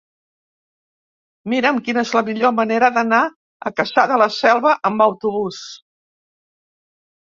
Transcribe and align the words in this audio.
Mira'm 1.53 1.81
quina 1.89 2.03
és 2.07 2.13
la 2.15 2.23
millor 2.31 2.55
manera 2.61 2.89
d'anar 2.97 3.21
a 3.71 3.73
Cassà 3.81 4.07
de 4.13 4.19
la 4.23 4.29
Selva 4.39 4.75
amb 4.91 5.05
autobús. 5.07 5.61